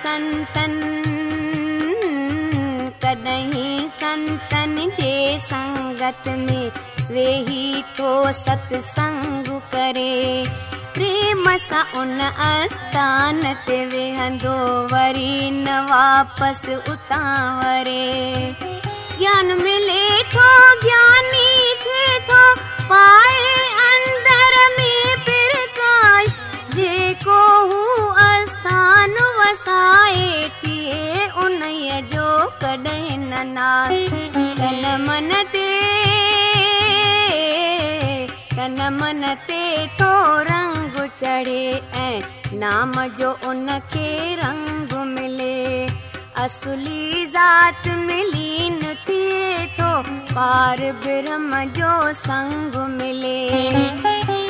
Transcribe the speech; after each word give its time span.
संतन 0.00 0.74
कॾहिं 3.02 3.88
संतन 3.88 4.76
जे 4.96 5.38
संगत 5.38 6.28
में 6.28 6.70
वेही 7.10 7.82
थो 7.98 8.10
सत्संग 8.32 9.48
करे। 9.74 10.44
प्रेम 10.94 11.44
सां 11.66 11.84
उन 12.00 12.20
आस्थान 12.20 13.42
ते 13.66 13.84
वेहंदो 13.86 14.56
वरी 14.94 15.50
न 15.50 15.78
वापसि 15.90 16.74
उतां 16.92 17.28
वरे 17.60 18.06
ज्ञान 19.18 19.52
मिले 19.62 20.02
ज्ञानी 20.32 21.50
में 27.20 27.60
हू 27.70 27.89
آسٿان 28.60 29.16
وسائي 29.38 30.48
ٿئي 30.60 31.28
ان 31.42 31.62
جو 32.12 32.26
ڪڏهن 32.62 33.22
نه 33.30 33.42
ناس. 33.52 33.96
تن 34.58 34.84
من 35.06 35.30
تي 35.52 35.70
تن 38.56 38.76
من 38.98 39.24
تي 39.46 39.62
ٿو 39.98 40.12
رنگ 40.50 40.98
چڙهي 41.20 41.80
۽ 42.02 42.58
نام 42.64 42.92
جو 43.18 43.32
ان 43.50 43.66
کي 43.92 44.36
رنگ 44.42 44.94
ملي. 45.14 45.86
اصلي 46.44 47.24
ذات 47.36 47.88
ملي 48.08 48.68
نه 48.80 48.92
ٿئي 49.06 49.68
ٿو 49.78 49.92
پار 50.34 50.84
برهم 51.04 51.48
جو 51.80 51.94
سنگ 52.24 52.78
ملي 52.98 54.29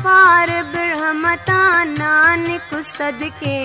पार 0.00 0.50
ब्रह्मता 0.62 1.84
नानक 1.84 2.70
नानसे 2.74 3.56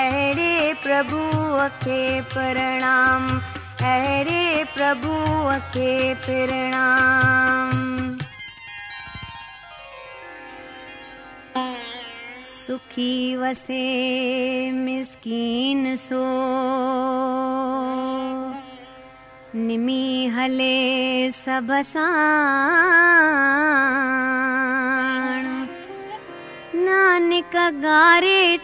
अरे 0.00 0.74
प्रभुखे 0.82 2.20
प्रणम 2.20 3.28
अरे 3.86 4.64
प्रभुखे 4.76 6.14
प्रणाम। 6.14 7.70
सुखी 12.44 13.36
वसे 13.36 13.84
मिस्किन 14.70 15.96
सो 15.96 16.24
निमी 19.54 20.26
निमिले 20.26 21.30
स 21.30 21.44
गारे 27.44 28.56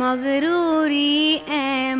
मगरू 0.00 0.84
ए 1.48 1.94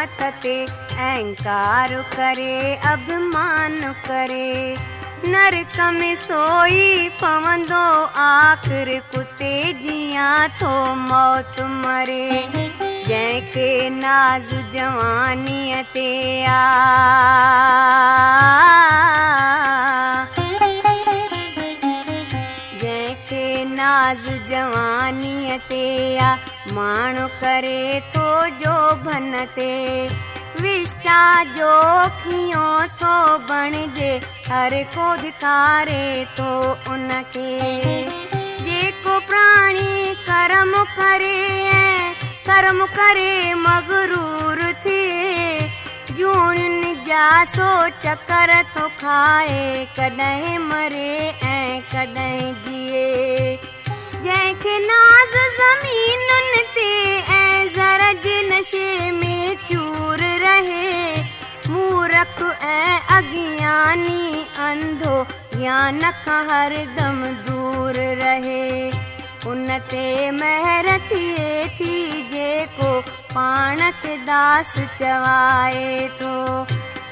حڪومت 0.00 0.42
تي 0.42 0.66
اهنڪار 0.96 1.90
ڪري 2.16 2.76
اڀمان 2.90 3.74
ڪري. 4.06 4.76
نرڪ 5.32 5.80
۾ 5.96 6.14
سوئي 6.20 7.08
پوندو 7.20 7.82
آخر 8.24 8.88
ڪتي 9.12 9.72
ٿو 10.60 10.94
موت 10.94 11.60
مري. 11.60 12.30
جنهن 13.08 13.50
کي 13.54 13.90
ناز 13.90 14.54
جوانيءَ 14.72 15.82
تي 15.92 16.10
آ. 16.46 16.62
جنهن 22.82 23.14
کي 23.28 23.64
ناز 23.64 24.24
جوانيءَ 24.48 25.58
تي 25.68 26.18
آ 26.18 26.36
माण्हू 26.68 27.26
करे 27.40 28.00
थो 28.14 28.24
जो 28.60 28.72
भन 29.04 29.32
ते 29.56 29.72
विष्टा 30.60 31.22
जो 31.56 31.72
कीअं 32.22 32.86
थो 33.00 33.14
बणिजे, 33.48 34.10
हर 34.48 34.74
को 34.94 35.06
धिकारे 35.22 36.04
थो 36.38 36.50
उनखे 36.92 37.56
जेको 38.64 39.18
प्राणी 39.28 40.14
कर्म 40.28 40.72
करे 40.98 41.38
कर्म 42.50 42.84
करे 42.98 43.54
मगरूर 43.64 44.62
थिए 44.84 45.68
जूणियुनि 46.16 46.94
जा 47.06 47.26
सो 47.54 47.72
चकर 47.98 48.52
थो 48.76 48.88
खाए, 49.00 49.86
कॾहिं 49.98 50.58
मरे 50.68 51.12
ऐं 51.54 51.80
कॾहिं 51.92 52.54
जिए। 52.62 53.58
जंहिंखे 54.24 54.78
नाज़ 54.78 55.34
ज़मीनुनि 55.56 56.62
ते 56.74 56.90
ऐं 57.34 57.68
ज़र 57.74 58.02
जे 58.24 58.36
नशे 58.48 59.10
में 59.10 59.56
चूर 59.66 60.24
रहे। 60.42 60.88
मूरख 61.68 62.42
ऐं 62.62 62.98
अज्ञानी 63.16 64.44
अंधो 64.66 65.16
या 65.60 65.78
नख 65.92 66.28
हरदम 66.50 67.22
दूर 67.46 68.00
रहे। 68.20 68.68
उन 69.50 69.66
ते 69.90 70.30
महर 70.32 70.86
थिए 71.10 71.66
थी 71.78 71.96
जेको 72.30 72.90
पाण 73.32 73.90
खे 74.02 74.16
दास 74.28 74.74
चवाए 74.98 76.08
थो 76.20 76.34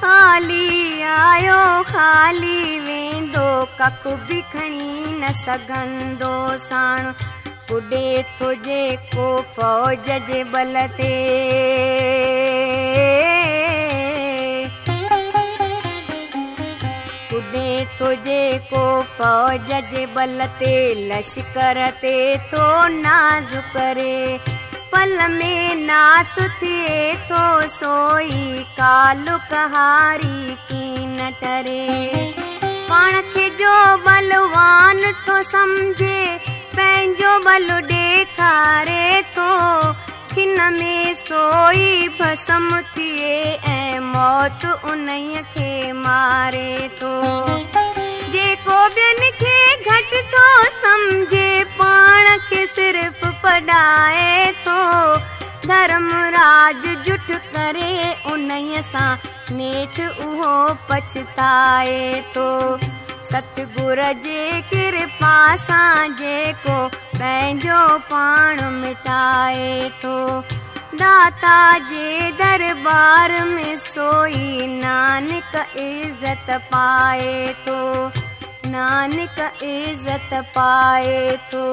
خالي 0.00 1.02
آيو 1.04 1.82
خالي 1.88 2.60
ويندو 2.84 3.48
ڪک 3.78 4.04
به 4.28 4.38
کڻي 4.52 4.92
نه 5.22 5.32
سگهندو 5.38 6.30
ساڻ. 6.68 7.10
پڄي 7.70 8.06
ٿو 9.10 9.26
فوج 9.54 10.08
جي 10.28 10.40
بل 10.52 10.78
تي. 10.96 11.16
پڄي 17.30 17.84
ٿو 17.98 18.12
جيڪو 18.28 18.86
فوج 19.16 19.72
جي 19.90 20.06
بل 20.14 20.40
تي 20.58 20.72
لشڪر 21.12 21.82
تي 22.00 22.16
ٿو 22.50 22.66
ناز 22.96 23.54
ڪري 23.76 24.18
پل 24.92 25.12
۾ 25.32 25.54
ناس 25.88 26.34
ٿئي 26.60 27.12
ٿو 27.28 27.42
سوئي 27.74 28.64
ڪال 28.78 29.26
ڪهاري 29.50 30.56
ڪين 30.68 31.16
ٽري. 31.40 32.32
پاڻ 32.88 33.20
کي 33.34 33.46
جو 33.60 33.74
بلوان 34.06 35.02
ٿو 35.26 35.36
سمجهي 35.50 36.38
پنهنجو 36.74 37.32
بل 37.46 37.68
ڏيکاري 37.92 39.06
ٿو 39.36 39.48
کن 40.34 40.58
۾ 40.80 40.92
سوئي 41.22 42.08
ڀسم 42.18 42.68
ٿئي 42.94 43.56
۽ 43.76 44.04
موت 44.12 44.68
انهيءَ 44.72 45.48
کي 45.54 45.72
ماري 46.04 46.88
ٿو 47.00 47.14
جيڪو 48.32 48.78
ٻين 48.96 49.20
کي 49.38 49.56
گهٽ 49.86 50.12
ٿو 50.32 50.44
سمجهي 50.74 51.64
پاڻ 51.78 52.28
کي 52.48 52.64
صرف 52.72 53.24
پڙهائي 53.42 54.52
ٿو 54.64 54.78
ڌرم 55.68 56.08
راج 56.36 56.86
جٺ 57.08 57.32
ڪري 57.54 57.90
ان 58.32 58.48
سان 58.90 59.56
نيٺ 59.56 60.00
اهو 60.00 60.52
پڇتائي 60.86 62.20
ٿو 62.34 62.48
ستگرو 63.30 64.10
جي 64.24 64.62
ڪرپا 64.70 65.34
سان 65.66 66.16
جيڪو 66.22 66.78
پنهنجو 67.18 67.82
پاڻ 68.08 68.62
مٽائي 68.78 69.88
ٿو 70.02 70.16
दाता 70.98 71.56
जे 71.88 72.30
दरबार 72.38 73.32
में 73.46 73.76
सोई 73.76 74.66
नानक 74.68 75.54
इज़त 75.78 76.50
पाए 76.72 77.52
थो 77.66 77.78
नानक 78.70 79.38
इज़त 79.62 80.34
पाए 80.56 81.36
थो 81.52 81.66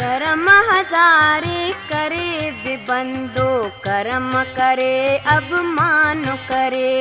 करम 0.00 0.48
हज़ारे 0.70 1.70
करे 1.92 2.50
बि 2.64 2.76
बंदो 2.88 3.50
करम 3.84 4.32
करे 4.56 4.94
अबमान 5.36 6.24
करे 6.48 6.92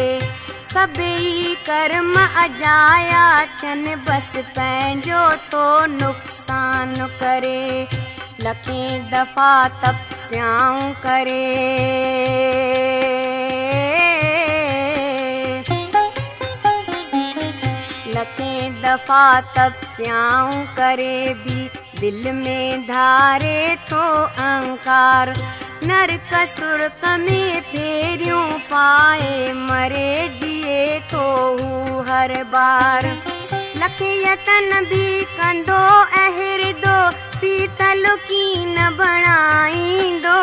سڀئي 0.74 1.56
ڪرم 1.66 2.18
اجايا 2.18 3.44
ٿين 3.60 3.86
بس 4.06 4.28
پنهنجو 4.34 5.24
ٿو 5.50 5.86
نقصان 5.86 6.94
ڪري. 7.20 7.86
لکين 8.40 9.02
دفعا 9.12 9.68
تپسيائون 9.82 10.94
ڪري. 11.02 11.48
لکين 18.16 18.82
دفعا 18.84 19.40
تپسيائون 19.54 20.66
ڪري 20.76 21.34
به 21.44 21.91
دل 22.02 22.24
۾ 22.36 22.60
ڌاري 22.86 23.58
ٿو 23.90 24.04
اهنڪار 24.44 25.30
نرڪ 25.90 26.32
سرڪ 26.52 27.04
۾ 27.26 27.42
فيريون 27.68 28.56
پائي 28.70 29.36
مري 29.68 30.08
جيئي 30.40 30.88
ٿو 31.12 31.26
هو 31.60 32.00
هر 32.08 32.34
بار. 32.56 33.10
لک 33.82 34.02
يتن 34.02 34.74
به 34.90 35.06
ڪندو 35.36 35.84
اهردو 36.24 36.98
شيتل 37.40 38.04
ڪين 38.32 38.76
بڻائيندو 39.04 40.42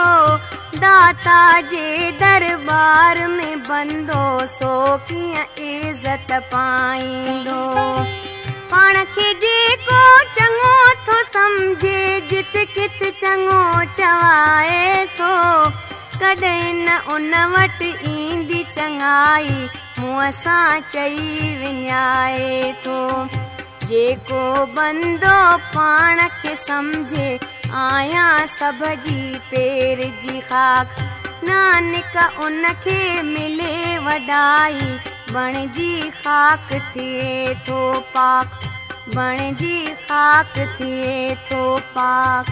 داتا 0.86 1.42
جي 1.74 2.14
درٻار 2.22 3.24
۾ 3.36 3.50
بندو 3.68 4.24
سو 4.56 4.72
ڪيئن 5.10 5.60
عزت 5.68 6.32
پائيندو 6.56 7.62
پاڻ 8.70 8.96
کي 9.14 9.28
جيڪو 9.42 10.00
چڱو 10.36 10.72
ٿو 11.04 11.16
سمجهي 11.32 12.20
جت 12.30 12.56
ڪت 12.74 13.02
چڱو 13.22 13.60
چوائي 13.98 15.06
ٿو. 15.18 15.32
ڪڏهن 16.20 16.76
نه 16.86 16.96
ان 17.14 17.34
وٽ 17.54 17.82
ايندي 17.88 18.62
چڱائي 18.76 19.58
منهن 19.98 20.30
سان 20.40 20.80
چئي 20.94 21.52
وڃائي 21.60 22.72
ٿو. 22.86 22.98
جيڪو 23.90 24.42
بندو 24.78 25.36
پاڻ 25.74 26.24
کي 26.40 26.56
سمجهي 26.66 27.28
آهيان 27.84 28.46
سڀ 28.56 28.82
جي 29.04 29.20
پير 29.50 30.08
جي 30.24 30.40
کاڪ. 30.50 30.98
نانڪ 31.48 32.16
ان 32.46 32.64
کي 32.84 32.98
ملي 33.34 33.98
وڏائي 34.08 34.90
بڻ 35.32 35.54
جي 35.72 36.10
کاڪ 36.22 36.72
ٿئي 36.92 37.54
ٿو 37.66 38.00
پاڪ. 38.12 38.46
بڻ 39.14 39.38
جي 39.58 39.94
کاڪ 40.08 40.58
ٿئي 40.78 41.34
ٿو 41.48 41.78
پاڪ 41.92 42.50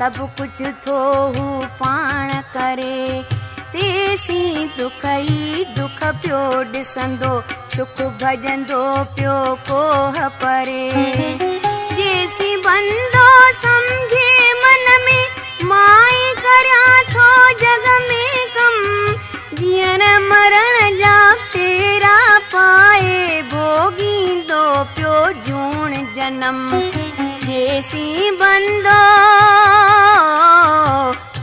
سڀ 0.00 0.18
ڪجهه 0.36 0.70
ٿو 0.84 0.98
هو 1.32 1.46
پاڻ 1.78 2.30
ڪري. 2.52 3.00
تيسي 3.72 4.38
دک 4.76 5.02
ئي 5.08 5.64
دک 5.78 5.98
پيو 6.22 6.38
ڏسندو 6.76 7.32
سک 7.74 7.98
ڀجندو 8.22 8.78
پيو 9.16 9.34
ڪوه 9.68 10.30
پري. 10.44 10.86
جيسي 11.98 12.48
بندو 12.68 13.26
سمجهي 13.58 14.48
من 14.62 14.88
۾ 15.10 15.18
مائي 15.72 16.24
ڪريان 16.46 17.12
ٿو 17.12 17.28
جڳ 17.64 17.84
۾ 18.08 18.24
ڪم. 18.56 18.80
جيئڻ 19.60 20.06
مرڻ 20.30 20.98
جا 21.02 21.14
ڦيرا 21.52 22.16
پائي 22.56 23.42
ڀوگيندو 23.52 24.64
پيو 24.96 25.14
جوڻ 25.48 26.02
جنم 26.14 26.66
जेसी 27.44 28.30
बंदो 28.40 29.00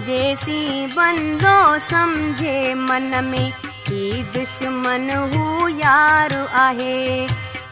जेसी 0.05 0.87
बंदो 0.87 1.55
सम्झे 1.79 2.73
मन 2.73 3.09
में 3.25 3.51
ही 3.87 4.23
दुश्मन 4.35 5.09
हू 5.31 5.67
यार 5.67 6.35
आहे। 6.65 7.27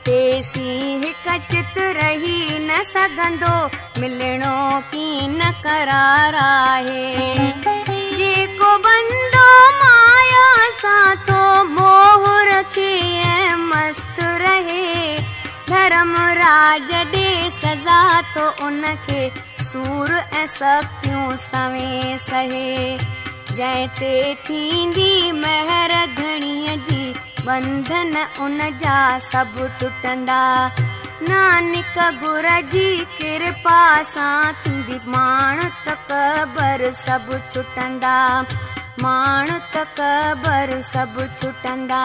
तेसी 0.05 0.95
हिकु 1.03 1.37
चित 1.51 1.77
रही 1.97 2.59
न 2.59 2.81
सघंदो 2.83 3.55
मिलणो 4.01 4.57
की 4.93 5.27
न 5.27 5.51
करार 5.63 6.35
आहे। 6.35 7.35
जेको 8.17 8.77
बंदो 8.87 9.47
माया 9.81 10.47
सां 10.81 11.15
रखे 12.49 12.91
ऐं 13.21 13.55
मस्तु 13.69 14.27
रहे 14.43 15.17
سزا 17.49 17.99
ٿو 18.33 18.43
ان 18.65 18.83
کي 19.05 19.21
سور 19.67 20.11
۽ 20.15 20.45
سختيون 20.51 21.37
سوي 21.43 22.17
سهي؟ 22.25 22.97
تي 23.99 24.35
ٿيندي 24.47 25.31
گهڻيءَ 26.19 26.75
جي 26.89 27.13
بنڌن 27.45 28.13
ان 28.39 28.59
جا 28.83 28.99
سڀ 29.25 29.57
ٽٽندا. 29.79 30.43
نانڪ 31.29 31.97
گر 32.21 32.47
جي 32.75 32.87
ڪرپا 33.17 33.81
سان 34.13 34.53
ٿيندي 34.63 34.99
ماڻ 35.17 35.65
ته 35.85 35.95
قبر 36.13 36.89
سڀ 37.01 37.35
ڇٽندا. 37.51 38.17
ماڻ 39.01 39.49
ڇٽندا 41.41 42.03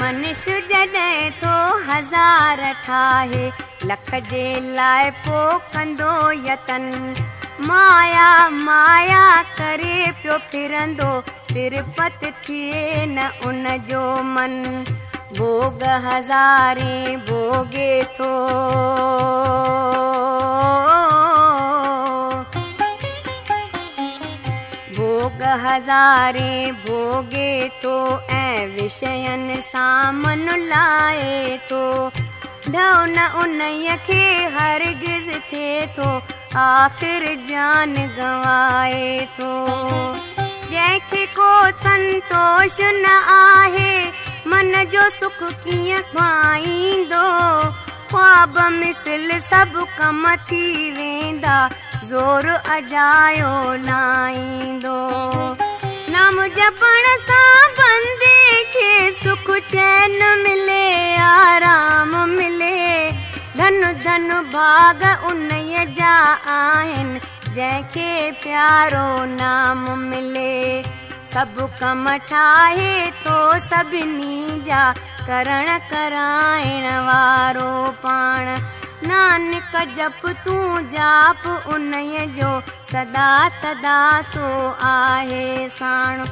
منشيه 0.00 0.58
جڏهن 0.70 1.30
ٿو 1.40 1.54
هزار 1.88 2.60
ٺاهي 2.84 3.44
لک 3.90 4.10
جي 4.30 4.44
لاءِ 4.78 5.10
پوءِ 5.24 5.58
ڪندو 5.72 6.12
يتن. 6.48 6.86
مايا 7.70 8.28
مايا 8.66 9.24
ڪري 9.58 9.96
پيو 10.22 10.38
ڦرندو 10.52 11.10
ترپت 11.52 12.24
ٿئي 12.46 13.06
نه 13.16 13.26
ان 13.48 13.66
جو 13.90 14.04
من. 14.34 14.56
ڀوڳ 15.38 15.82
هزاري 16.04 17.16
ڀوڳي 17.28 17.92
ٿو 18.16 18.32
ڀوڳ 25.28 25.42
هزاري 25.62 26.54
ڀوڳي 26.84 27.52
ٿو 27.80 27.96
۽ 28.34 28.60
وشين 28.76 29.48
سان 29.60 30.14
من 30.22 30.44
لاءِ 30.70 31.56
ٿو 31.68 31.82
نه 32.72 33.24
ان 33.40 33.60
کي 34.06 34.22
هرگز 34.54 35.26
ٿئي 35.50 35.86
ٿو 35.96 36.08
آخر 36.62 37.26
جان 37.48 37.92
گوائي 38.18 39.26
ٿو 39.36 39.50
جنهن 40.70 40.98
کي 41.10 41.24
ڪو 41.36 41.50
سنتوش 41.82 42.78
نه 43.02 43.16
آهي 43.34 43.92
من 44.52 44.72
جو 44.94 45.04
سک 45.18 45.42
ڪيئن 45.64 46.08
پائيندو 46.14 47.26
کواب 48.12 48.58
مسل 48.80 49.38
سڀ 49.50 49.76
ڪم 49.98 50.26
ٿي 50.48 50.64
ويندا 50.96 51.58
زور 52.02 52.46
اجايو 52.72 53.74
لائيندو 53.84 54.98
نام 56.12 56.36
جپڻ 56.58 57.08
سان 57.22 57.72
بندي 57.78 58.62
کي 58.74 59.10
سک 59.16 59.50
چين 59.72 60.22
ملي 60.44 61.16
آرام 61.22 62.14
ملي. 62.36 63.10
ڌن 63.58 63.82
ڌن 64.04 64.30
ڀاڳ 64.52 65.02
ان 65.30 65.48
جا 65.98 66.14
آهن 66.46 67.18
جنهن 67.54 67.82
کي 67.92 68.30
پيارو 68.42 69.24
نام 69.34 69.84
ملي. 70.08 70.82
سڀ 71.34 71.58
ڪم 71.80 72.08
ٺاهي 72.28 73.10
ٿو 73.24 73.38
سڀني 73.68 74.60
جا 74.68 74.82
ڪرڻ 75.26 75.66
ڪرائڻ 75.90 76.84
وارو 77.08 77.72
پاڻ 78.02 78.56
نانڪ 79.06 79.76
جپ 79.96 80.26
تون 80.44 80.88
جاپ 80.88 81.48
ان 81.74 81.92
جو 82.34 82.50
سدا 82.84 83.30
سدا 83.60 83.98
سو 84.22 84.48
آهي 84.90 85.68
ساڻ. 85.68 86.24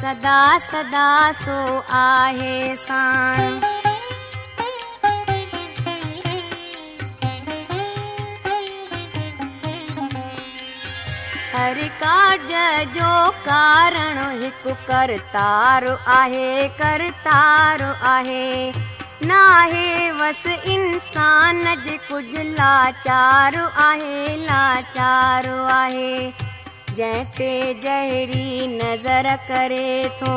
سدا 0.00 0.58
سدا 0.58 1.08
سو 1.32 1.80
آهي 2.00 2.74
ساڻ. 2.76 3.40
هر 11.54 11.78
ڪارج 11.98 12.52
جو 12.94 13.10
ڪارڻ 13.44 14.16
هڪ 14.42 14.72
ڪرتار 14.86 15.84
آهي 16.14 16.68
ڪرتار 16.78 17.84
آهي 18.14 18.72
ناهي 19.26 20.12
وس 20.20 20.46
انسان 20.74 21.58
جي 21.84 21.96
ڪجهه 22.06 22.42
لاچار 22.60 23.58
آهي 23.84 24.36
لاچار 24.46 25.48
آهي. 25.74 26.32
جنهن 26.96 28.74
نظر 28.80 29.28
ڪري 29.50 29.92
ٿو. 30.18 30.34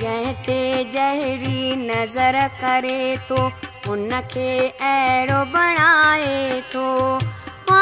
جنهن 0.00 0.34
تي 0.46 0.58
جهڙي 0.96 1.76
نظر 1.84 2.40
ڪري 2.60 3.00
ٿو 3.28 3.40
ان 3.92 4.10
کي 4.34 4.50
اهڙو 4.90 5.40
بڻائي 5.54 6.60
ٿو 6.72 6.86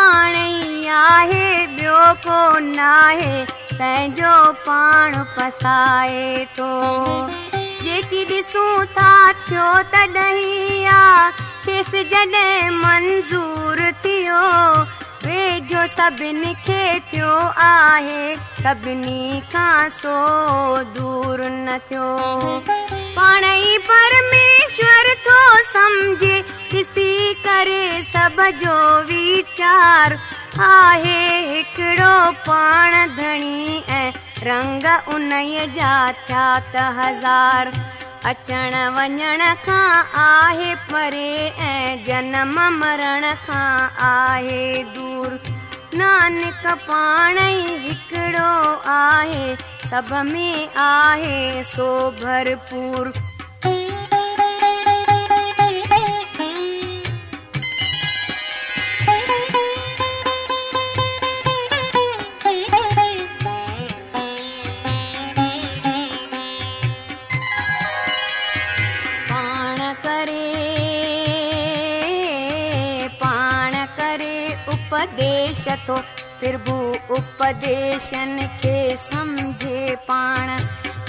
آهي 0.05 1.67
ٻيو 1.77 2.01
ڪو 2.25 2.59
ناهي. 2.59 3.45
پنهنجو 3.79 4.35
پاڻ 4.65 5.17
پسائي 5.35 6.45
ٿو. 6.57 6.73
جيڪي 7.85 8.25
ڏسون 8.29 8.85
ٿا 8.95 9.33
ٿيو 9.49 9.69
تڏهن 9.91 10.87
آهي 10.89 11.31
کيس 11.65 11.91
جڏهن 12.11 12.75
منظور 12.83 13.79
ٿيو 14.03 14.43
ويجهو 15.27 15.83
سڀني 15.97 16.53
کي 16.67 16.83
ٿيو 17.11 17.33
آهي 17.67 18.25
سڀني 18.63 19.41
کان 19.53 19.89
سو 19.97 20.17
دور 20.97 21.45
نه 21.51 21.77
ٿيو. 21.89 22.09
پاڻ 23.17 23.47
ئي 23.51 23.79
پرميشور 23.89 25.11
ٿو 25.27 25.39
سمجهي 25.73 26.37
ويچار 29.09 30.17
آهي. 30.69 31.23
هڪڙو 31.55 32.15
پاڻ 32.47 33.17
ڌڻي 33.17 33.81
۽ 33.97 34.05
رنگ 34.51 34.87
ان 35.15 35.33
جا 35.79 35.97
ٿيا 36.27 36.47
ته 36.73 36.85
هزار 37.01 37.73
اچڻ 38.31 38.75
وڃڻ 38.97 39.43
کان 39.65 40.15
آهي 40.21 40.71
پري 40.91 41.33
۽ 41.65 41.97
جنم 42.05 42.55
مرڻ 42.79 43.27
کان 43.47 43.99
آهي 44.07 44.63
دور. 44.95 45.37
نانڪ 46.01 46.65
پاڻ 46.87 47.39
ئي 47.43 47.77
هڪڙو 47.85 48.55
آهي 48.95 49.45
سڀ 49.91 50.11
۾ 50.33 50.49
آهي 50.87 51.63
سو 51.75 51.91
ڀرپور 52.23 53.13
उपदेश 75.15 75.67
थो 75.89 75.97
प्रभु 76.39 76.75
उपदेशन 77.15 78.37
खे 78.61 78.79
सम्झे 78.97 79.95
पाण। 80.09 80.49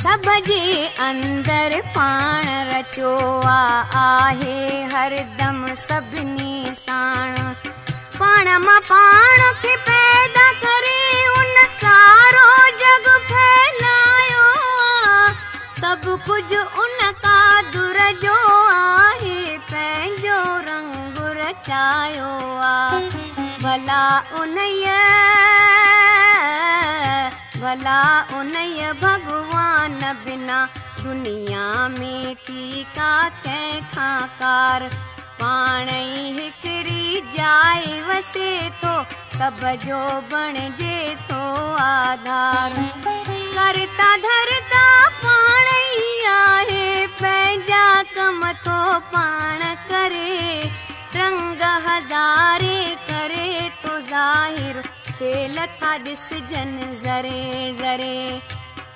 सभ 0.02 0.28
जे 0.48 0.62
अंदरि 1.06 1.82
पाण 1.96 2.46
रचो 2.70 3.14
आ 3.48 3.58
आहे 4.02 4.84
हरदम 4.94 5.66
सभिनी 5.74 6.74
साण। 6.76 7.34
पाण 8.20 8.50
माँ 8.66 8.80
पाण 8.92 9.40
खे 9.64 9.76
पैदा 9.90 10.48
करे, 10.62 11.02
उन 11.38 11.56
सारो 11.82 12.48
जग 12.84 13.10
फैलायो। 13.32 14.46
आहे 14.84 15.34
सभु 15.82 16.18
कुझु 16.28 16.62
उन 16.84 17.12
कादुर 17.26 18.00
जो 18.22 18.38
आहे 18.70 19.58
पंहिंजो 19.72 20.40
रंग 20.70 20.95
رچايو 21.56 22.32
آهي 22.62 23.10
ڀلا 23.64 24.04
اني 24.40 24.72
ڀلا 27.62 28.02
اني 28.38 28.92
ڀڳوان 29.02 30.02
بنا 30.26 30.60
دنيا 31.04 31.66
۾ 31.98 32.14
ٿي 32.46 32.84
ڪا 32.98 33.12
ڪنهن 33.44 33.82
کان 33.96 34.28
ڪار 34.42 34.88
پاڻ 35.40 35.90
ئي 35.96 36.22
هڪڙي 36.40 37.22
جاءِ 37.38 37.84
وسي 38.10 38.52
ٿو 38.82 38.94
سڀ 39.38 39.64
جو 39.86 40.02
بڻجي 40.32 41.00
ٿو 41.28 41.42
آڌار. 41.88 42.80
ڪرتا 43.56 44.10
ڌرتا 44.26 44.88
پاڻ 45.22 45.74
ئي 45.76 46.10
آهي 46.34 47.08
پنهنجا 47.20 47.86
ڪم 48.16 48.44
ٿو 48.66 48.80
پاڻ 49.12 49.64
ڪري 49.90 50.36
رنگ 51.18 51.64
هزاري 51.88 52.78
ڪري 53.08 53.50
ٿو 53.82 53.94
ظاهر 54.12 54.76
کيل 55.18 55.58
ٿا 55.80 55.92
ڏسجن 56.06 56.78
زري 57.06 57.74
زري. 57.82 58.20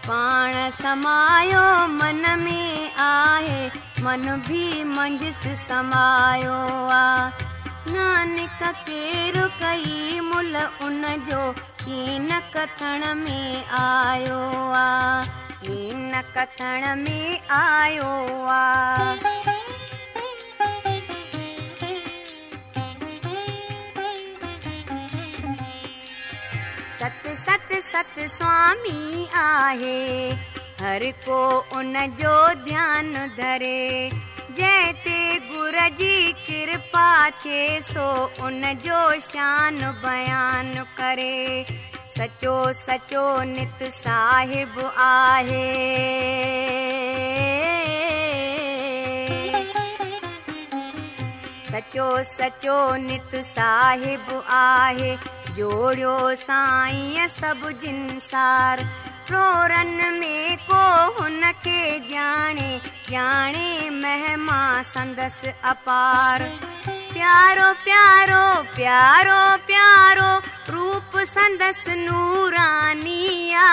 پاڻ 0.10 0.56
سمايو 0.76 1.66
من 1.98 2.24
۾ 2.44 2.62
آهي 3.08 3.60
من 4.06 4.24
به 4.48 4.86
منجهس 4.94 5.42
سمايو 5.60 6.56
آهي 6.96 7.94
نانڪ 7.94 8.64
ڪير 8.88 9.38
ڪئي 9.60 10.20
مل 10.32 10.56
ان 10.64 11.06
جو 11.30 11.44
ڪين 11.86 12.28
ڪٿڻ 12.56 13.08
۾ 13.22 13.38
آيو 13.84 14.42
آهي 14.82 15.30
ڪين 15.64 16.20
ڪٿڻ 16.36 16.92
۾ 17.06 17.22
آيو 17.62 18.12
آهي 18.60 19.59
सत 27.36 27.74
सत 27.74 28.20
स्वामी 28.20 29.30
आहे। 29.34 30.30
हर 30.82 31.12
को 31.12 31.60
उन 31.60 31.94
जो 32.20 32.54
ध्यानु 32.54 33.28
धरे। 33.38 34.10
जंहिं 34.52 34.94
ते 34.94 35.40
गुर 35.40 35.90
जी 35.90 36.34
कृपा 36.34 37.30
थिए 37.30 37.82
सो 37.82 38.32
उन 38.42 38.62
जो 38.74 39.20
शान 39.20 39.76
बयानु 39.76 40.84
करे। 40.84 41.66
सचो 42.18 42.74
सचो 42.74 43.44
नित 43.44 43.84
साहिब 43.84 44.94
आहे। 44.98 46.00
सचो 51.72 52.24
सचो 52.24 52.96
नित 52.96 53.36
साहिब 53.36 54.44
आहे 54.48 55.39
जोड़ियो 55.58 56.36
साईं 56.36 57.28
सभु 57.28 57.72
जिनसार 57.82 58.84
प्रोरन 59.28 60.14
में 60.20 60.58
को 60.70 60.84
हुनखे 61.18 61.82
ॼाणे 62.14 62.70
ॼाणे 63.12 63.90
महिमा 63.90 64.62
संदसि 64.82 65.52
अपार। 65.72 66.44
प्यारो 66.88 67.74
प्यारो 67.84 68.46
प्यारो 68.76 69.42
प्यारो, 69.68 70.30
रूप 70.74 71.18
संदसि 71.28 71.96
नूरानिया 72.06 73.68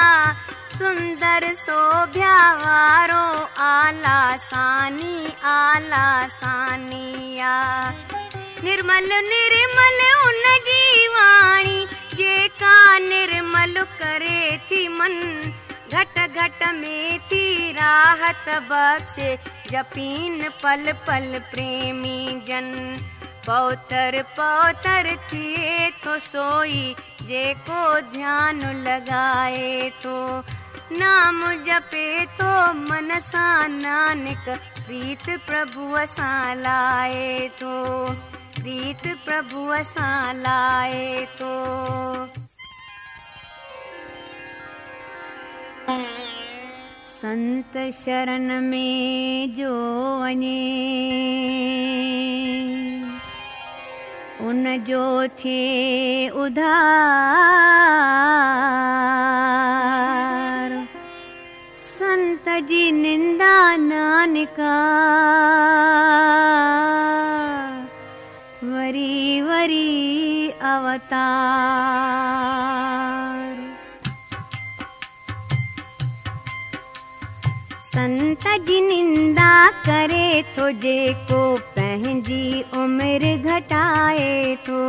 सुंदर 0.78 1.52
सोभ्या 1.54 2.36
वारो 2.62 3.24
आला 3.62 4.36
सानी 4.36 5.32
आला 5.52 6.26
सानिया 6.26 7.54
निर्मल 8.66 9.10
निर्मल 9.24 9.98
उन 10.20 10.44
जी 10.68 11.06
वाणी 11.08 11.84
जेका 12.14 12.76
निर्मल 13.00 13.74
करे 13.98 14.40
थी 14.70 14.88
मन, 14.88 15.14
घट 15.92 16.18
घट 16.28 16.64
में 16.74 17.18
थी 17.28 17.72
राहत 17.72 18.48
बख़्शे। 18.70 19.28
जपीन 19.70 20.48
पल 20.62 20.92
पल 21.06 21.38
प्रेमी 21.52 22.18
जन, 22.48 22.72
पौतर 23.46 24.20
पौतर 24.32 25.14
थिए 25.30 25.90
तो 26.04 26.18
सोई। 26.20 26.84
जेको 27.22 27.82
ध्यान 28.12 28.60
लगाए 28.82 29.90
तो 30.02 30.16
नाम 30.92 31.44
जपे 31.64 32.08
तो 32.36 32.52
मन 32.74 33.18
सां 33.22 33.68
नानक। 33.70 34.48
प्रीत 34.78 35.30
प्रभुअ 35.46 36.04
सां 36.08 36.56
लाए 36.56 37.48
थो 37.60 37.76
प्रीत 38.66 39.02
प्रभुअ 39.24 39.76
सां 39.86 40.34
लाए 40.36 41.02
थो 41.38 41.50
संत 47.10 47.76
शरण 47.98 48.48
में 48.64 49.52
जो 49.58 49.74
वञे 50.22 50.64
उन 54.48 54.64
जो 54.88 55.04
थिए 55.38 56.28
उधार। 56.44 56.66
संत 61.86 62.50
जी 62.68 62.84
निंदा 63.00 63.54
नानका 63.86 64.74
اوتار 70.76 72.66
سنت 77.92 78.44
جي 78.66 78.78
نندا 78.88 79.52
ڪري 79.86 80.26
ٿو 80.54 80.64
جيڪو 80.84 81.40
پنهنجي 81.76 82.46
عمر 82.80 83.24
گهٽائي 83.46 84.54
ٿو 84.66 84.80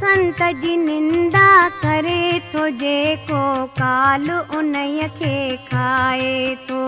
سنت 0.00 0.40
جي 0.62 0.76
نندا 0.84 1.48
ڪري 1.82 2.22
ٿو 2.52 2.62
جيڪو 2.84 3.42
ڪال 3.80 4.30
انهيءَ 4.30 5.08
کي 5.18 5.36
کائي 5.70 6.54
ٿو 6.68 6.82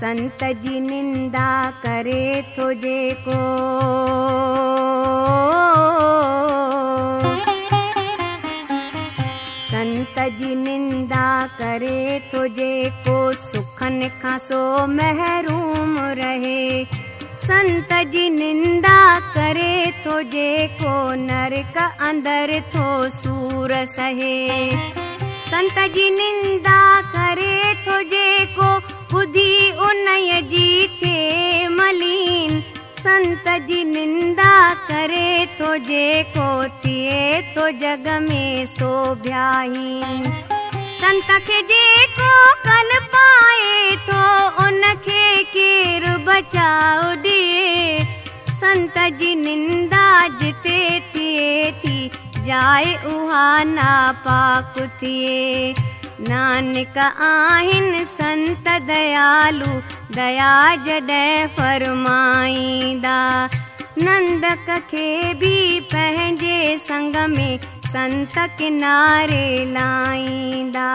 سنت 0.00 0.42
جي 0.62 0.80
نندا 0.88 1.50
ڪري 1.82 2.24
ٿو 2.56 2.72
جيڪو 2.86 3.40
جي 10.18 10.54
نندا 10.54 11.24
ڪري 11.58 12.18
ٿو 12.30 12.46
جيڪو 12.58 13.16
سکن 13.38 14.02
کان 14.22 14.38
سو 14.38 14.60
محروم 14.92 15.98
رهي. 16.18 16.86
سنت 17.42 17.92
جي 18.12 18.28
نندا 18.36 18.96
ڪري 19.34 19.90
ٿو 20.04 20.20
جيڪو 20.34 20.94
نرڪ 21.24 21.76
اندر 22.08 22.52
ٿو 22.72 22.86
سور 23.18 23.74
سهي. 23.96 24.70
سنت 25.50 25.78
جي 25.96 26.08
نندا 26.20 26.78
ڪري 27.12 27.74
ٿو 27.84 28.00
جيڪو 28.14 28.70
ٻڌي 29.12 29.52
ان 29.88 30.08
جي 30.54 30.70
ٿئي 31.00 31.68
ملين 31.76 32.60
संत 33.06 33.44
जी 33.66 33.84
निंदा 33.84 34.54
करे 34.88 35.46
थो 35.58 35.66
जेको 35.86 36.46
थिए 36.82 37.40
थो 37.56 37.68
जग 37.82 38.08
में 38.22 38.66
सोभ्याहीन 38.66 40.24
संत 41.02 41.28
खे 41.46 41.60
जेको 41.70 42.32
कल 42.64 42.90
पाए 43.12 43.96
थो 44.08 44.22
उनखे 44.64 45.26
केरु 45.52 46.16
बचाउ 46.26 47.14
ॾिए 47.24 48.04
संत 48.60 48.98
जी 49.20 49.34
निंदा 49.34 50.06
जिते 50.40 50.78
थिए 51.14 51.70
थी, 51.80 52.10
जाए 52.46 52.94
उहा 53.06 53.48
नापाक 53.64 54.74
थिए। 55.02 55.74
नानक 56.28 56.98
आहिनि 56.98 58.04
संत 58.18 58.68
दयालु 58.88 59.72
दया 60.14 60.50
जॾहिं 60.84 61.46
फरमाईंदा। 61.56 63.18
नंदक 63.98 64.68
खे 64.90 65.08
बि 65.34 65.80
पंहिंजे 65.92 66.78
संग 66.78 67.16
में 67.36 67.58
संत 67.86 68.38
किनारे 68.58 69.48
लाईंदा। 69.72 70.88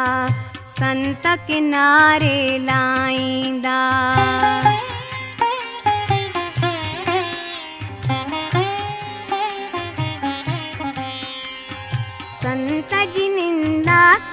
संत 0.79 1.27
किनारे 1.47 2.57
लाईंदा 2.57 3.79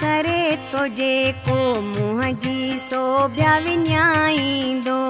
ڪري 0.01 0.57
ٿو 0.71 0.87
جيڪو 0.99 1.59
منهن 1.81 2.35
جي 2.43 2.79
سوڀيا 2.79 3.53
وڃائيندو. 3.67 5.01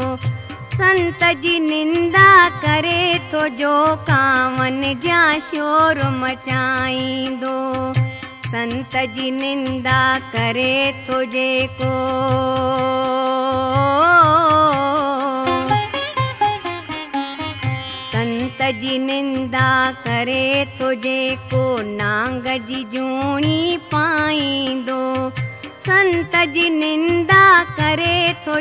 سنت 0.79 1.25
جي 1.43 1.59
نندا 1.59 2.49
ڪري 2.63 3.19
ٿو 3.31 3.47
جو 3.59 3.75
ڪاون 4.07 4.83
جا 5.03 5.23
شور 5.51 5.97
مچائيندو. 6.21 7.57
سنت 8.51 8.97
جي 9.15 9.31
نندا 9.31 10.19
ڪري 10.33 10.93
ٿو 11.07 11.23
جيڪو 11.35 11.95
जी 18.81 18.99
निंदा 18.99 19.69
करे 20.05 20.65
थो 20.81 20.93
जेको 21.03 21.63
नांग 21.83 22.47
जी 22.69 22.83
जूणी 22.93 23.77
पाईंदो। 23.93 25.01
संत 25.89 26.37
जी 26.55 26.69
निंदा 26.71 27.45
करे 27.79 28.17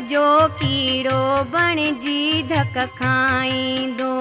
जो 0.09 0.25
कीड़ो 0.59 1.19
बणिजी 1.53 2.43
धक 2.49 2.77
खाईंदो। 2.97 4.13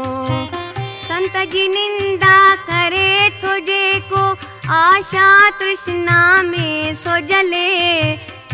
संत 1.07 1.37
जी 1.53 1.69
निंदा 1.69 2.39
करे 2.71 3.31
थो 3.43 3.59
जेको 3.67 4.23
आशा 4.75 5.29
तृष्णा 5.61 6.21
में 6.43 6.95
सो 6.95 7.19
जले 7.27 7.67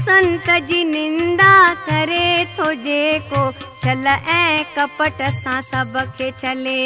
संत 0.03 0.49
जी 0.69 0.85
निंदा 0.85 1.53
करे 1.87 2.45
थो 2.59 2.73
जेको 2.85 3.43
छल 3.83 4.07
ऐं 4.07 4.65
कपट 4.77 5.23
सां 5.35 5.61
सबके 5.63 6.31
छले। 6.41 6.81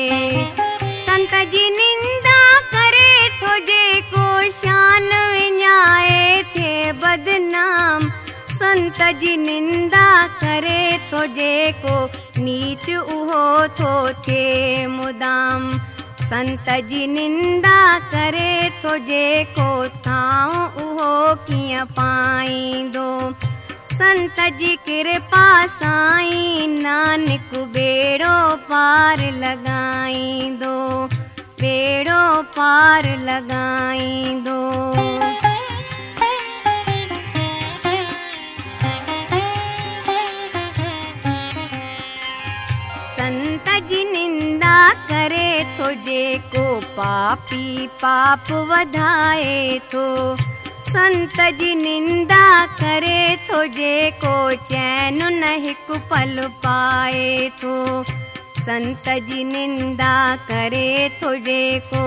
संत 1.07 1.35
जी 1.53 1.65
निंदा 1.77 2.39
करे 2.75 3.09
थो 3.41 3.57
जेको 3.67 4.27
शान 4.59 5.09
विञाए 5.33 6.43
थिए 6.55 6.93
बदनाम। 7.05 8.09
संत 8.59 9.03
जी 9.21 9.37
निंदा 9.37 10.07
करे 10.43 10.81
थो 11.13 11.27
जेको 11.35 11.97
नीच 12.45 12.89
उहो 12.91 13.45
थो 13.81 13.93
थिए 14.23 14.87
मुदाम 14.87 15.69
سنت 16.29 16.69
جي 16.91 17.07
نندا 17.07 17.81
ڪري 18.13 18.69
ٿو 18.83 18.97
جيڪو 19.09 19.67
ٿان 20.07 20.55
اهو 20.85 21.11
ڪيئن 21.49 21.93
پائيندو؟ 21.99 23.05
سنت 23.99 24.41
جي 24.59 24.73
ڪرپا 24.87 25.45
سائين 25.79 26.77
نانڪ 26.83 27.55
ٻيڙو 27.77 28.35
پار 28.69 29.25
لڳائيندو 29.45 30.77
ٻيڙو 31.61 32.23
پار 32.55 33.13
لڳائيندو 33.31 34.61
करे 45.27 45.65
थो 45.79 45.87
जेको 46.07 46.65
पापी 46.97 47.87
पाप 48.03 48.51
वधाए 48.69 49.79
थो 49.93 50.05
संत 50.89 51.39
जी 51.59 51.75
निंदा 51.75 52.45
करे 52.81 53.37
थो 53.49 53.65
जेको 53.79 54.35
चैन 54.69 55.19
न 55.23 55.51
हिकु 55.65 55.99
पल 56.11 56.47
पाए 56.65 57.51
थो 57.63 57.75
संत 58.03 59.09
जी 59.27 59.43
निंदा 59.45 60.15
करे 60.51 60.87
थो 61.23 61.35
जेको 61.49 62.05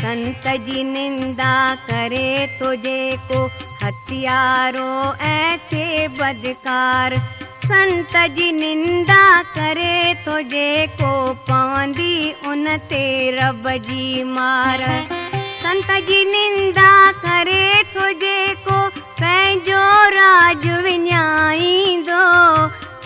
संत 0.00 0.48
जी 0.66 0.84
निंदा 0.94 1.54
करे 1.90 2.26
थो 2.60 2.74
जेको 2.86 3.46
हथियारो 3.84 4.92
ऐं 5.22 5.58
थिए 5.70 6.06
बदकार। 6.18 7.16
संत 7.64 8.14
जी 8.36 8.50
निंदा 8.52 9.24
करे 9.56 10.14
थो 10.26 10.40
जेको 10.50 11.12
पवंदी 11.48 12.16
उन 12.48 12.64
ते 12.90 13.04
रब 13.38 13.68
जी 13.88 14.24
मार। 14.24 14.80
संत 15.64 15.90
जी 16.08 16.24
निंदा 16.24 16.90
करे 17.20 17.66
थो 17.94 18.10
जेको 18.22 18.78
पंहिंजो 19.20 19.84
राज 20.16 20.66
विञाईंदो 20.84 22.22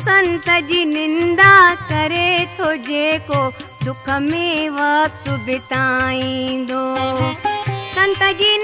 संत 0.00 0.48
जी 0.68 0.84
निंदा 0.94 1.54
करे 1.90 2.30
थो 2.58 2.74
जेको 2.88 3.40
दुख 3.84 4.08
में 4.22 4.70
वक़्तु 4.78 5.36
बिताईंदो 5.46 6.84
संत 7.94 8.22
जी 8.40 8.56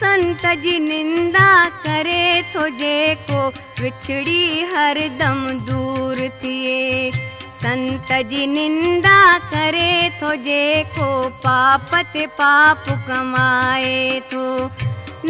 संत 0.00 0.42
जी 0.62 0.78
निंदा 0.80 1.50
करे 1.84 2.42
विछड़ी 3.80 4.62
हरदम 4.72 5.40
दूर 5.66 6.16
संत 7.62 8.12
जी 8.28 8.46
निंदा 8.46 9.22
करे 9.50 9.92
थो 10.22 10.34
जेको 10.44 11.08
पाप 11.44 11.94
ते 12.12 12.26
पाप 12.38 12.84
कमाए 13.08 14.20
थो 14.32 14.46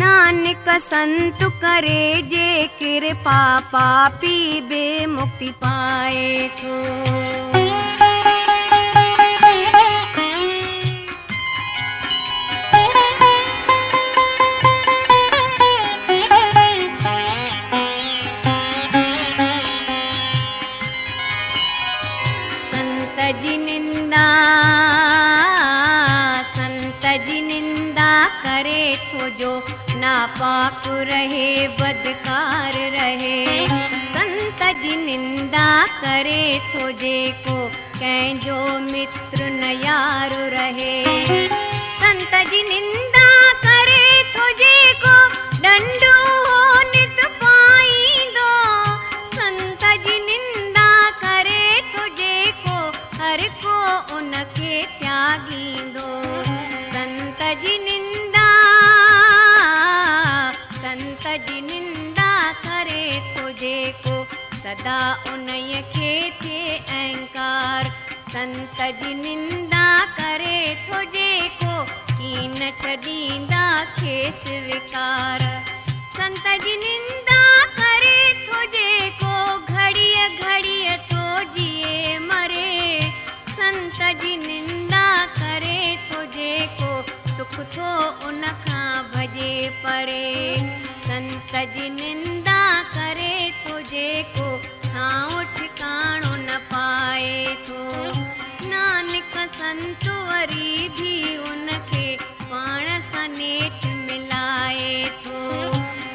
नानक 0.00 0.68
संत 0.86 1.42
करे 1.64 2.22
जे 2.32 2.50
कृपा 2.78 3.40
पापी 3.72 4.60
बे 4.68 4.84
मुक्ति 5.16 5.50
पाए 5.64 6.48
थो 6.62 6.78
नापाक 30.70 31.08
रहे, 31.08 31.66
बदकार 31.78 32.74
रहे। 32.94 33.66
संत 34.14 34.60
जी 34.82 34.96
निंदा 34.96 35.68
करे 36.02 36.42
थो 36.70 36.90
जेको 37.02 37.56
कंहिंजो 37.98 38.58
मित्र 38.92 39.48
न 39.50 39.70
यार 39.84 40.30
रहे। 40.54 40.94
संत 42.02 42.34
जी 42.50 42.62
निंदा 42.68 43.28
करे 43.64 44.06
थो 44.34 44.46
जेको 44.62 45.16
डंडो 45.64 46.14
हो 46.46 46.60
नित 46.92 47.18
पाईंदो 47.42 48.50
संत 49.34 49.84
जी 50.06 50.18
निंदा 50.26 50.88
करे 51.24 51.66
थो 51.92 52.06
जेको 52.20 52.78
हर 53.22 53.46
को 53.64 53.76
उनखे 54.16 54.82
त्यागींदो 55.00 56.08
संत 56.94 57.42
जी 57.62 57.78
جي 61.30 61.60
نندا 61.60 62.30
ڪري 62.62 63.02
ٿو 63.34 63.50
جيڪو 63.58 64.14
سدا 64.62 64.98
انهيءَ 65.32 65.82
کي 65.92 66.30
ٿئي 66.40 66.78
اهنڪار. 66.78 67.90
سنت 68.32 68.80
جي 69.02 69.12
نندا 69.20 69.84
ڪري 70.16 70.74
ٿو 70.86 71.02
جيڪو 71.14 71.76
ڪين 72.18 72.58
ڇڏيندا 72.82 73.64
کيس 74.00 74.42
وڪار. 74.68 75.46
سنت 76.16 76.46
جي 76.64 76.76
نندا 76.84 77.40
ڪري 77.78 78.18
ٿو 78.46 78.64
جيڪو 78.74 79.34
گهڙيءَ 79.70 80.28
گهڙيءَ 80.40 80.96
ٿو 81.10 81.24
جئي 81.54 82.18
مري. 82.26 83.00
سنت 83.56 84.02
جي 84.22 84.36
نندا 84.46 85.06
ڪري 85.38 85.96
ٿو 86.10 86.24
جيڪو 86.38 87.19
سک 87.40 87.60
ٿو 87.74 87.90
ان 88.26 88.42
کان 88.64 89.04
ڀڄي 89.12 89.52
پري. 89.82 90.30
سنت 91.06 91.52
جي 91.74 91.86
نندا 91.90 92.62
ڪري 92.94 93.36
ٿو 93.62 93.74
جيڪو 93.92 94.48
ٺڪاڻو 95.54 96.34
نه 96.48 96.58
پائي 96.72 97.54
ٿو 97.66 97.80
نانڪ 98.72 99.32
سنت 99.56 100.04
وري 100.28 100.72
به 100.98 101.14
ان 101.52 101.68
کي 101.90 102.06
پاڻ 102.50 102.84
سان 103.10 103.30
نيٺ 103.38 103.86
ملائي 104.10 105.08
ٿو 105.24 105.40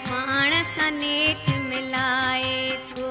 پاڻ 0.09 0.61
سان 0.75 0.93
نيٺ 1.01 1.49
ملائي 1.71 2.77
ٿو 2.95 3.09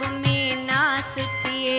۾ 0.00 0.36
ناس 0.70 1.14
ٿئي 1.42 1.74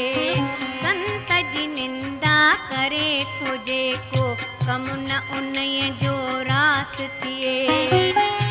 سنت 0.83 1.31
جي 1.53 1.65
نندا 1.77 2.37
ڪري 2.69 3.09
ٿو 3.39 3.55
جيڪو 3.69 4.25
ڪم 4.67 4.85
نه 5.07 5.19
ان 5.37 5.55
جو 6.01 6.15
راس 6.51 6.95
ٿئي 7.21 8.50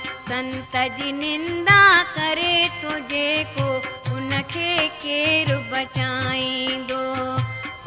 سنت 0.31 0.75
جي 0.97 1.11
نندا 1.15 1.79
ڪري 2.17 2.51
ٿو 2.81 2.91
جيڪو 3.07 3.65
ان 4.11 4.29
کي 4.51 4.67
ڪير 5.01 5.49
بچائيندو 5.71 6.99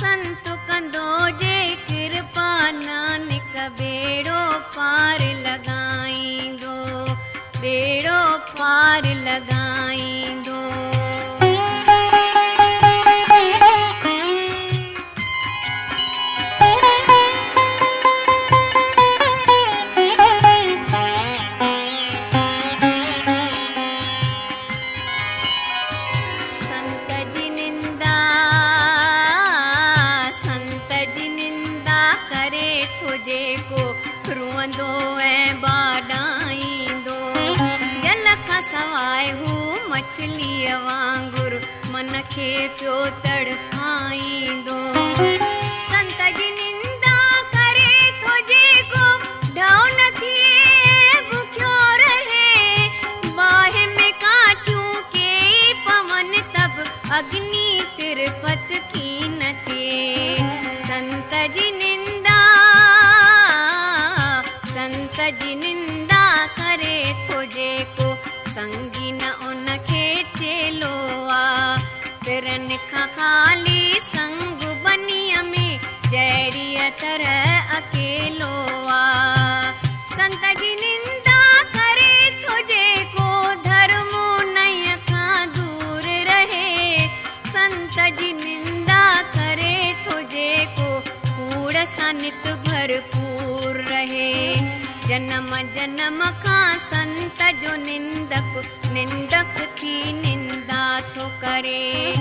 سنت 0.01 0.51
ڪندو 0.71 1.07
جي 1.43 1.57
ڪرپا 1.87 2.51
نانڪ 2.81 3.57
ٻيڙو 3.79 4.43
پار 4.77 5.25
لڳائيندو 5.47 6.77
ٻيڙو 7.61 8.21
پار 8.61 9.09
لڳائيندو 9.29 10.61
जेको 33.27 33.83
रुअंदो 34.37 34.89
ऐं 35.21 35.61
बाॾाईंदो। 35.61 37.19
जल 38.05 38.27
खां 38.47 38.61
सवाइ 38.63 39.31
हू 39.39 39.53
मछलीअ 39.91 40.77
वांगुरु 40.87 41.59
मन 41.93 42.13
खे 42.33 42.51
पियो 42.79 42.97
तड़फाईंदो। 43.25 44.79
संत 45.91 46.21
जी 46.39 46.51
निंदा 46.61 47.17
करे 47.55 47.95
थो 48.23 48.35
जेको 48.51 49.05
ढओ 49.57 49.83
न 49.99 50.11
थिए 50.19 51.21
बुखियो 51.31 51.75
रहे। 52.03 52.89
बाहि 53.39 53.87
में 53.97 54.13
काठियूं 54.25 54.95
के 55.17 55.31
पवन 55.87 56.33
तब 56.57 56.85
अग्नि 57.19 57.69
तिरपत 57.97 58.69
की 58.93 59.09
न 59.39 59.53
थिए। 59.65 60.37
संत 60.91 61.33
जी 61.55 61.71
निंदा 61.79 62.24
जेको 67.53 68.15
संगी 68.51 69.13
न 69.13 69.33
चेलो 70.37 70.95
आ 71.31 71.77
ख़ाली 73.15 74.01
संग 74.01 74.63
में 75.51 75.79
तरह 77.01 77.77
अकेलो 77.77 78.53
आ 78.89 79.73
संत 80.13 80.45
जी 80.61 80.75
निंदा 80.83 81.41
करे 81.75 82.31
जेको 82.71 83.29
धर्म 83.67 84.13
दूर 85.57 86.09
रहे। 86.31 87.09
संत 87.57 87.99
जी 88.21 88.33
निंदा 88.33 89.03
करे 89.37 89.77
जेको 90.35 90.89
भरपूर 92.69 93.81
रहे। 93.93 94.84
जनम 95.07 95.51
जनम 95.75 96.21
खां 96.43 96.77
संत 96.81 97.41
जो 97.63 97.75
निंदक 97.77 98.53
निंदक 98.93 99.57
थी 99.79 99.97
निंदा 100.21 100.85
थो 101.01 101.27
करे। 101.43 102.15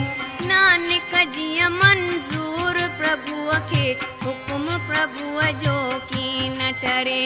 नानक 0.47 1.13
जीअं 1.35 1.69
मंज़ूर 1.71 2.81
प्रभुअ 2.99 3.59
खे 3.69 3.85
हुकुम 4.25 4.65
प्रभुअ 4.89 5.51
जो 5.63 5.77
की 6.11 6.49
न 6.49 6.71
टरे। 6.81 7.21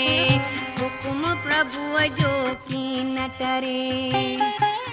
जो 2.17 2.33
की 2.67 3.03
न 3.03 3.27
टरे 3.39 4.86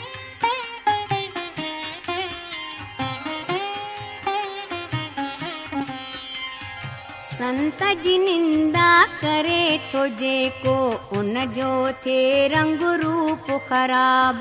سنت 7.44 7.83
جي 8.04 8.18
نندا 8.18 8.90
ڪري 9.20 9.78
ٿو 9.90 10.07
جيڪو 10.20 10.76
ان 11.16 11.35
جو 11.54 11.72
ٿئي 12.02 12.48
رنگ 12.48 12.83
روپ 13.02 13.50
خراب. 13.66 14.37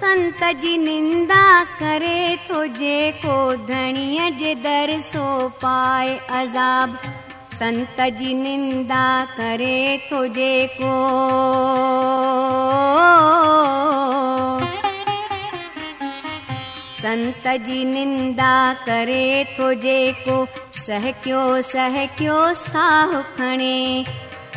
سنت 0.00 0.42
جي 0.62 0.76
نندا 0.76 1.46
ڪري 1.78 2.36
ٿو 2.48 2.64
جيڪو 2.80 3.36
ڌڻيءَ 3.68 4.30
جي 4.38 4.54
در 4.64 4.92
سو 5.12 5.48
پائي 5.60 6.16
عذاب. 6.40 6.90
سنت 7.58 8.00
جي 8.18 8.34
نندا 8.34 9.06
ڪري 9.36 9.96
ٿو 10.08 10.26
جيڪو 10.26 10.94
سنت 17.04 17.46
جي 17.64 17.78
نندا 17.84 18.52
ڪري 18.84 19.24
ٿو 19.56 19.66
جيڪو. 19.80 20.36
سهڪيو 20.82 21.40
سهڪيو 21.70 22.36
ساهه 22.60 23.18
کڻي. 23.40 24.04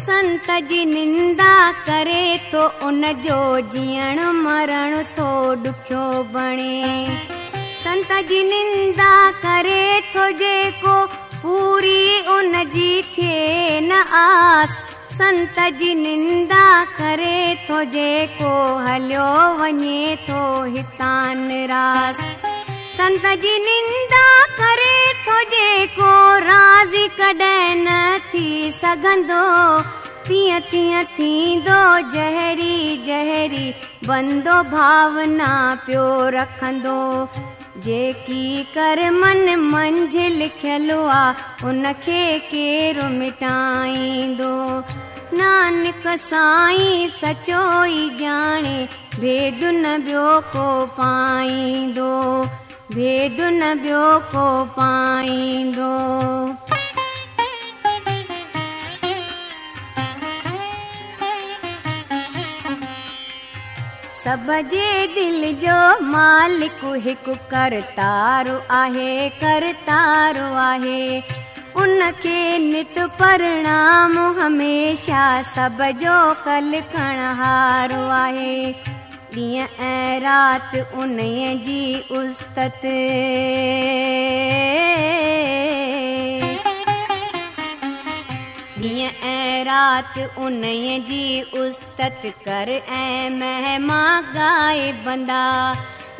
سنت 0.04 0.48
جي 0.70 0.80
نندا 0.92 1.50
ڪري 1.90 2.38
ٿو 2.52 2.64
ان 2.88 3.04
جو 3.26 3.42
جيئڻ 3.76 4.24
مرڻ 4.46 4.96
ٿو 5.18 5.28
ڏکيو 5.66 6.06
بڻي. 6.38 6.80
سنت 7.84 8.16
جي 8.32 8.42
نندا 8.54 9.12
ڪري 9.44 9.84
ٿو 10.14 10.32
جيڪو 10.44 10.98
پوري 11.42 12.02
ان 12.38 12.60
جي 12.76 12.92
ٿئي 13.16 13.80
نه 13.92 14.00
آس 14.24 14.87
سنت 15.18 15.60
جي 15.78 15.94
نندا 16.00 16.66
ڪري 16.98 17.38
ٿو 17.68 17.78
جيڪو 17.94 18.52
هليو 18.88 19.30
وڃي 19.60 20.02
ٿو 20.26 20.42
هتان 20.76 21.42
نراس 21.52 22.20
سنت 22.98 23.26
جي 23.46 23.56
نندا 23.64 24.28
ڪري 24.60 25.00
ٿو 25.26 25.40
جيڪو 25.54 26.12
راضي 26.50 27.06
ڪڏهن 27.18 27.84
نه 27.88 28.02
ٿي 28.32 28.46
سگهندو. 28.80 29.44
تيئن 30.28 30.64
تيئن 30.70 31.12
ٿيندو 31.18 31.82
جهڙي 32.14 32.80
جهڙي 33.06 33.68
بندو 34.08 34.62
ڀاونا 34.72 35.52
پيو 35.86 36.08
رکندو 36.40 36.98
جيڪي 37.86 38.66
من 39.16 39.42
منجهه 39.72 40.30
لکيل 40.38 40.92
آهي 40.92 41.70
ان 41.70 41.84
کي 42.06 42.22
ڪير 42.52 43.02
مٽائيندو؟ 43.18 44.54
نانڪ 45.42 46.08
سائين 46.24 47.08
سچو 47.18 47.62
ئي 47.84 48.00
ڄاڻي 48.22 48.80
ٻيو 50.08 50.26
ڪو 50.54 50.68
پائيندو؟ 50.98 52.10
ٻيو 53.84 54.06
ڪو 54.34 54.48
پائيندو 54.76 55.94
سڀ 64.28 64.50
جي 64.72 64.88
دل 65.16 65.44
جو 65.60 65.76
مالڪ 66.14 66.80
هڪ 67.04 67.36
ڪرتارو 67.52 68.56
آهي 68.78 69.12
ڪرتارو 69.44 70.48
آهي. 70.64 71.22
ان 71.84 72.02
کي 72.24 72.42
نت 72.64 73.00
پرڻام 73.22 74.18
هميشه 74.40 75.24
سڀ 75.52 75.80
جو 76.04 76.18
ڪل 76.44 76.76
کڻهارو 76.92 78.02
آهي. 78.18 78.58
ڏينهن 79.36 79.88
۽ 79.92 80.20
رات 80.26 80.76
ان 80.76 81.18
جي 81.70 81.82
استت 82.20 82.84
ڏينهن 88.82 89.22
۽ 89.28 89.64
رات 89.68 90.18
ان 90.46 90.64
جي 91.06 91.22
استت 91.62 92.26
ڪر 92.48 92.70
۽ 92.98 93.30
مهما 93.38 94.02
ڳائي 94.34 94.92
بندا. 95.06 95.46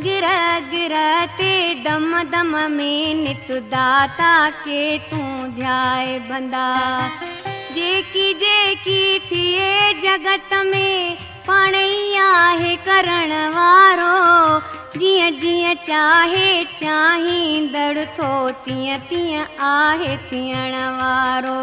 گر 0.06 0.26
گر 0.72 0.96
تي 1.38 1.52
دم 1.86 2.08
دم 2.32 2.52
۾ 2.78 2.90
نت 3.22 3.52
داتا 3.74 4.32
ڪي 4.64 4.82
تون 5.10 5.54
ڌيائي 5.60 6.20
بندا. 6.30 6.66
جيڪي 7.76 8.28
جيڪي 8.44 9.00
ٿئي 9.30 9.94
جگت 10.04 10.54
۾ 10.74 10.84
پاڻ 11.48 11.80
ئي 11.84 11.96
آهي 12.26 12.76
ڪرڻ 12.90 13.38
وارو. 13.58 14.14
جيئن 15.02 15.42
جيئن 15.42 15.84
چاهي 15.88 16.48
چاهيندڙ 16.80 18.06
ٿو 18.18 18.32
تيئن 18.66 19.10
تيئن 19.10 19.60
آهي 19.72 20.16
ٿيڻ 20.30 20.80
وارو 21.02 21.62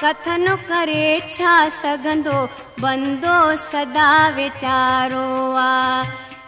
ڪٿن 0.00 0.46
ڪري 0.68 1.18
ڇا 1.36 1.68
سگهندو. 1.70 2.46
بندو 2.80 3.56
سدا 3.56 4.30
ويچارو 4.36 5.56
آ. 5.56 6.02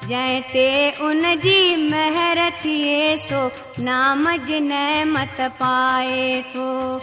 جنهن 0.09 0.43
تي 0.53 0.89
ان 0.89 1.25
جي 1.43 1.77
مهر 1.77 2.39
ٿئي 2.63 3.17
سو 3.17 3.49
نام 3.79 4.29
جي 4.45 4.61
نهمت 4.61 5.41
پائي 5.59 6.43
ٿو. 6.53 6.99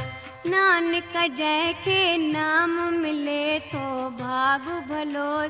نانڪ 0.45 1.17
جنهن 1.37 1.73
کي 1.83 2.17
نام 2.17 3.01
ملي 3.01 3.59
ٿو 3.71 4.09
ڀاڳ 4.19 4.89
ڀلو 4.89 5.47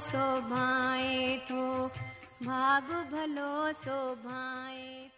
भागु 2.43 2.97
भलो 3.11 3.73
शोभाए। 3.73 5.16